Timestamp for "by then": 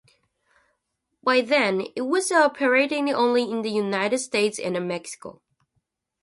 1.21-1.85